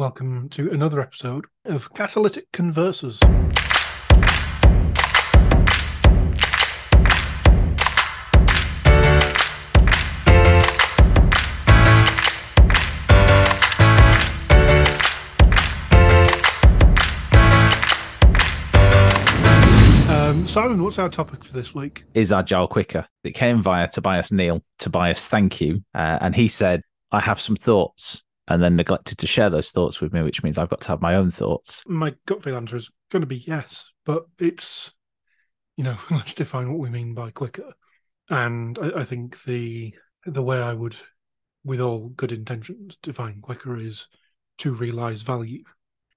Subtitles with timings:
[0.00, 3.20] Welcome to another episode of Catalytic Converses.
[3.22, 3.50] Um,
[20.48, 22.04] Simon, what's our topic for this week?
[22.14, 23.04] is Agile quicker?
[23.22, 24.62] It came via Tobias Neal.
[24.78, 25.84] Tobias, thank you.
[25.94, 26.80] Uh, and he said,
[27.12, 30.58] I have some thoughts and then neglected to share those thoughts with me, which means
[30.58, 31.82] I've got to have my own thoughts.
[31.86, 34.92] My gut feel answer is going to be yes, but it's,
[35.76, 37.72] you know, let's define what we mean by quicker.
[38.28, 39.94] And I, I think the
[40.26, 40.96] the way I would,
[41.64, 44.08] with all good intentions, define quicker is
[44.58, 45.62] to realize value,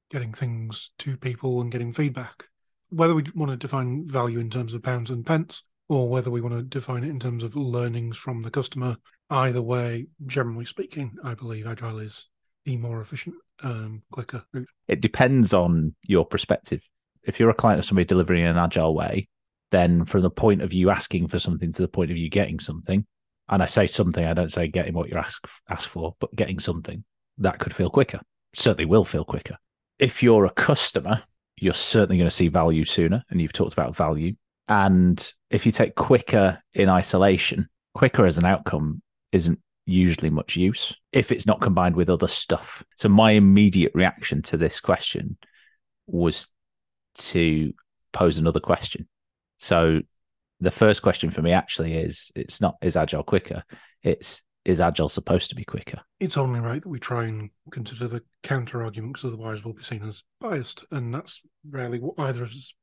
[0.09, 2.45] getting things to people and getting feedback.
[2.89, 6.41] Whether we want to define value in terms of pounds and pence, or whether we
[6.41, 8.97] want to define it in terms of learnings from the customer,
[9.33, 12.29] either way, generally speaking, I believe agile is
[12.65, 14.67] the more efficient, um, quicker route.
[14.87, 16.81] It depends on your perspective.
[17.23, 19.27] If you're a client of somebody delivering in an agile way,
[19.71, 22.59] then from the point of you asking for something to the point of you getting
[22.59, 23.05] something,
[23.49, 26.59] and I say something, I don't say getting what you're asked asked for, but getting
[26.59, 27.03] something,
[27.39, 28.21] that could feel quicker.
[28.55, 29.57] Certainly will feel quicker.
[29.99, 31.23] If you're a customer,
[31.57, 33.23] you're certainly going to see value sooner.
[33.29, 34.35] And you've talked about value.
[34.67, 39.01] And if you take quicker in isolation, quicker as an outcome
[39.33, 42.83] isn't usually much use if it's not combined with other stuff.
[42.97, 45.37] So my immediate reaction to this question
[46.07, 46.47] was
[47.15, 47.73] to
[48.13, 49.07] pose another question.
[49.59, 50.01] So
[50.61, 53.63] the first question for me actually is it's not is agile quicker?
[54.01, 55.99] It's is agile supposed to be quicker?
[56.21, 59.83] It's only right that we try and consider the counter argument because otherwise we'll be
[59.83, 60.85] seen as biased.
[60.89, 62.75] And that's rarely what either of us is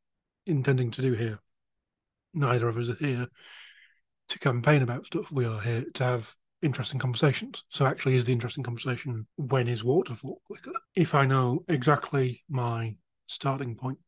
[0.46, 1.38] intending to do here.
[2.34, 3.28] Neither of us are here
[4.28, 5.32] to campaign about stuff.
[5.32, 7.64] We are here to have interesting conversations.
[7.69, 10.72] So actually is the interesting conversation when is waterfall quicker?
[10.94, 13.98] If I know exactly my starting point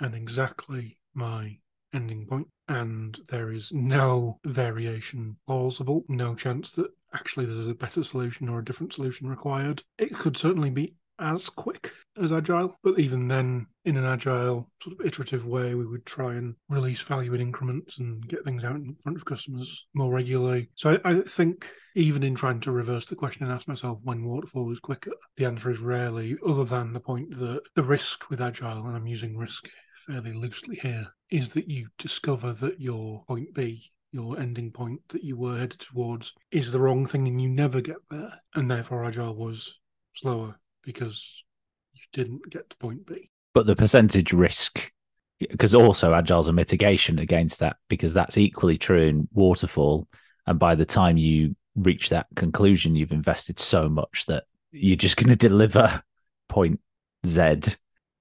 [0.00, 1.58] and exactly my
[1.92, 8.02] ending point and there is no variation plausible, no chance that actually there's a better
[8.02, 12.76] solution or a different solution required, it could certainly be as quick as agile.
[12.82, 17.02] But even then, in an agile sort of iterative way, we would try and release
[17.02, 20.70] value in increments and get things out in front of customers more regularly.
[20.74, 24.24] So I, I think even in trying to reverse the question and ask myself when
[24.24, 28.40] waterfall is quicker, the answer is rarely, other than the point that the risk with
[28.40, 29.68] agile, and I'm using risk
[30.06, 35.24] fairly loosely here, is that you discover that your point B your ending point that
[35.24, 38.40] you were headed towards is the wrong thing and you never get there.
[38.54, 39.76] And therefore, agile was
[40.14, 41.44] slower because
[41.92, 43.30] you didn't get to point B.
[43.52, 44.92] But the percentage risk,
[45.38, 50.08] because also agile's a mitigation against that, because that's equally true in waterfall.
[50.46, 55.16] And by the time you reach that conclusion, you've invested so much that you're just
[55.16, 56.02] going to deliver
[56.48, 56.80] point
[57.26, 57.76] Z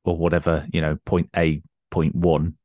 [0.06, 2.56] or whatever, you know, point A, point one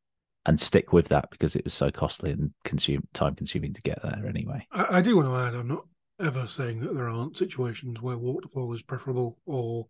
[0.47, 4.01] and stick with that because it was so costly and consume time consuming to get
[4.03, 4.67] there anyway.
[4.73, 5.85] I, I do want to add, I'm not
[6.21, 9.87] ever saying that there aren't situations where waterfall is preferable or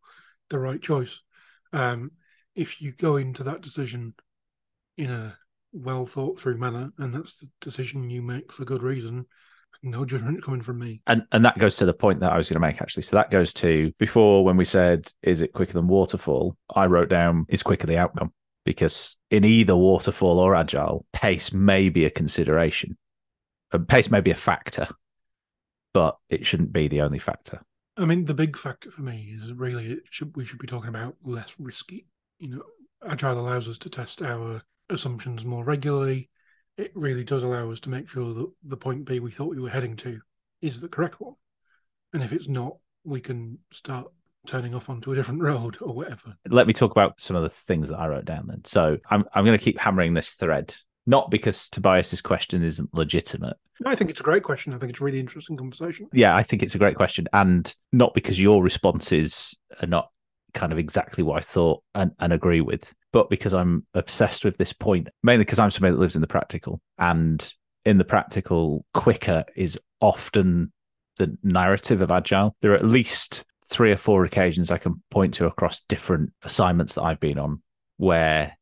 [0.50, 1.20] the right choice.
[1.72, 2.12] Um,
[2.54, 4.14] if you go into that decision
[4.96, 5.36] in a
[5.72, 9.26] well thought through manner, and that's the decision you make for good reason,
[9.82, 11.00] no judgment coming from me.
[11.06, 13.04] And and that goes to the point that I was going to make actually.
[13.04, 16.56] So that goes to before when we said is it quicker than waterfall?
[16.74, 18.32] I wrote down is quicker the outcome
[18.64, 22.96] because in either waterfall or agile, pace may be a consideration.
[23.86, 24.88] Pace may be a factor,
[25.92, 27.60] but it shouldn't be the only factor.
[27.96, 30.88] I mean, the big factor for me is really it should we should be talking
[30.88, 32.06] about less risky.
[32.38, 32.62] You know,
[33.06, 36.30] agile allows us to test our assumptions more regularly.
[36.76, 39.60] It really does allow us to make sure that the point B we thought we
[39.60, 40.20] were heading to
[40.62, 41.34] is the correct one.
[42.12, 44.06] And if it's not, we can start
[44.46, 46.36] turning off onto a different road or whatever.
[46.48, 48.64] Let me talk about some of the things that I wrote down then.
[48.64, 50.74] So I'm I'm going to keep hammering this thread,
[51.08, 53.56] not because Tobias's question isn't legitimate.
[53.86, 54.74] I think it's a great question.
[54.74, 56.06] I think it's a really interesting conversation.
[56.12, 60.10] Yeah, I think it's a great question, and not because your responses are not
[60.52, 64.58] kind of exactly what I thought and, and agree with, but because I'm obsessed with
[64.58, 67.54] this point, mainly because I'm somebody that lives in the practical, and
[67.86, 70.72] in the practical, quicker is often
[71.16, 72.54] the narrative of agile.
[72.60, 76.94] There are at least three or four occasions I can point to across different assignments
[76.94, 77.62] that I've been on
[77.96, 78.58] where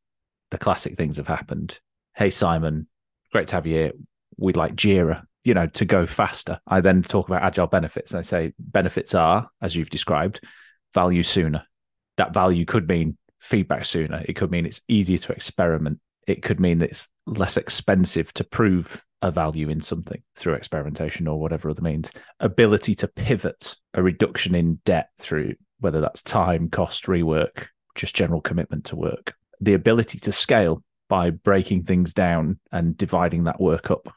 [0.53, 1.81] the classic things have happened.
[2.17, 2.87] Hey, Simon,
[3.31, 3.93] great to have you here.
[4.39, 6.59] We'd like Jira, you know, to go faster.
[6.67, 8.13] I then talk about agile benefits.
[8.13, 10.41] And I say benefits are, as you've described,
[10.95, 11.65] value sooner.
[12.17, 14.25] That value could mean feedback sooner.
[14.25, 16.01] It could mean it's easier to experiment.
[16.27, 21.29] It could mean that it's less expensive to prove a value in something through experimentation
[21.29, 22.11] or whatever other means.
[22.41, 28.41] Ability to pivot, a reduction in debt through whether that's time, cost, rework, just general
[28.41, 29.35] commitment to work.
[29.61, 34.13] The ability to scale by breaking things down and dividing that work up.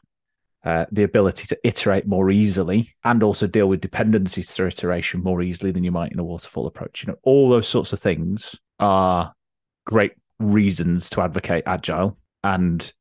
[0.62, 5.40] Uh, the ability to iterate more easily and also deal with dependencies through iteration more
[5.40, 7.02] easily than you might in a waterfall approach.
[7.02, 9.32] You know, all those sorts of things are
[9.86, 12.92] great reasons to advocate agile and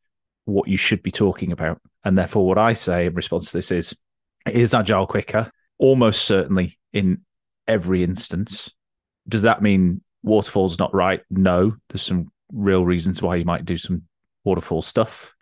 [0.46, 1.82] what you should be talking about.
[2.06, 3.96] And therefore, what I say in response to this is
[4.46, 5.52] is agile quicker?
[5.78, 7.22] Almost certainly in
[7.68, 8.72] every instance.
[9.28, 11.22] Does that mean waterfall's not right?
[11.30, 14.04] No, there's some real reasons why you might do some
[14.44, 15.34] waterfall stuff.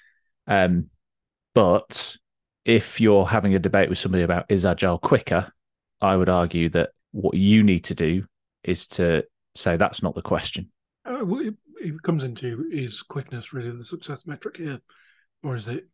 [0.48, 0.88] Um,
[1.54, 2.15] but
[2.65, 5.51] if you're having a debate with somebody about is agile quicker,
[6.01, 8.25] I would argue that what you need to do
[8.63, 9.24] is to
[9.56, 10.69] say that's not the question.
[11.06, 14.81] Uh, it, it comes into is quickness really the success metric here,
[15.44, 15.88] or is it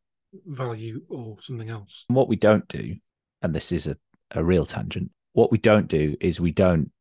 [0.46, 2.06] value or something else?
[2.08, 2.96] What we don't do,
[3.42, 3.98] and this is a,
[4.32, 6.92] a real tangent, what we don't do is we don't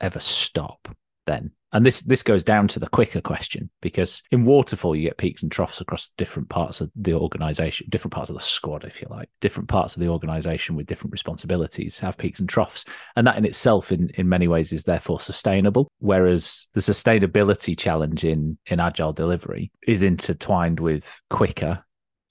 [0.00, 0.88] ever stop
[1.26, 1.52] then.
[1.72, 5.42] And this this goes down to the quicker question because in waterfall you get peaks
[5.42, 9.08] and troughs across different parts of the organization, different parts of the squad, if you
[9.10, 12.84] like, different parts of the organization with different responsibilities have peaks and troughs,
[13.16, 15.90] and that in itself, in in many ways, is therefore sustainable.
[15.98, 21.84] Whereas the sustainability challenge in in agile delivery is intertwined with quicker,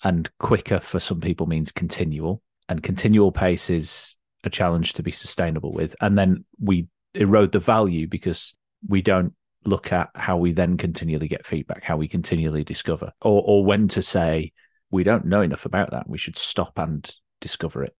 [0.04, 5.12] and quicker for some people means continual, and continual pace is a challenge to be
[5.12, 9.34] sustainable with, and then we erode the value because we don't
[9.66, 13.88] look at how we then continually get feedback, how we continually discover, or or when
[13.90, 14.52] to say
[14.92, 16.10] we don't know enough about that.
[16.10, 17.10] We should stop and
[17.42, 17.96] discover it.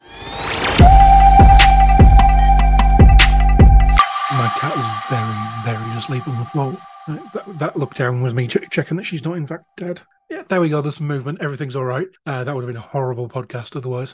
[4.30, 6.78] My cat is very, very asleep on the floor.
[7.34, 10.02] That, that look down was me ch- checking that she's not in fact dead.
[10.30, 10.82] Yeah, there we go.
[10.82, 11.40] There's some movement.
[11.42, 12.08] Everything's all right.
[12.26, 14.06] Uh, that would have been a horrible podcast otherwise.